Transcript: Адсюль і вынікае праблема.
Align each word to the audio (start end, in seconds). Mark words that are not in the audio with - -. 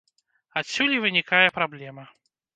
Адсюль 0.61 0.95
і 0.95 1.03
вынікае 1.03 1.43
праблема. 1.59 2.09